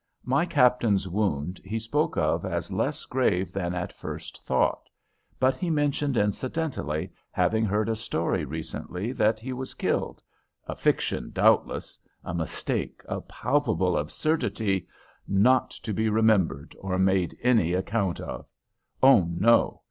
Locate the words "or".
16.79-16.97